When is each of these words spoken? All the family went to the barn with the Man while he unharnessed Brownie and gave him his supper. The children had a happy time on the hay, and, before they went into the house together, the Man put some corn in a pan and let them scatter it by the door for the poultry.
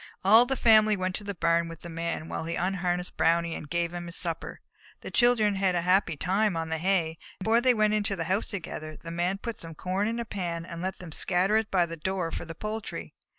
All 0.25 0.47
the 0.47 0.55
family 0.55 0.97
went 0.97 1.13
to 1.17 1.23
the 1.23 1.35
barn 1.35 1.67
with 1.69 1.81
the 1.81 1.87
Man 1.87 2.27
while 2.27 2.45
he 2.45 2.55
unharnessed 2.55 3.17
Brownie 3.17 3.53
and 3.53 3.69
gave 3.69 3.93
him 3.93 4.07
his 4.07 4.15
supper. 4.15 4.59
The 5.01 5.11
children 5.11 5.57
had 5.57 5.75
a 5.75 5.81
happy 5.83 6.17
time 6.17 6.57
on 6.57 6.69
the 6.69 6.79
hay, 6.79 7.19
and, 7.37 7.43
before 7.45 7.61
they 7.61 7.75
went 7.75 7.93
into 7.93 8.15
the 8.15 8.23
house 8.23 8.47
together, 8.47 8.97
the 8.97 9.11
Man 9.11 9.37
put 9.37 9.59
some 9.59 9.75
corn 9.75 10.07
in 10.07 10.19
a 10.19 10.25
pan 10.25 10.65
and 10.65 10.81
let 10.81 10.97
them 10.97 11.11
scatter 11.11 11.55
it 11.55 11.69
by 11.69 11.85
the 11.85 11.97
door 11.97 12.31
for 12.31 12.45
the 12.45 12.55
poultry. 12.55 13.13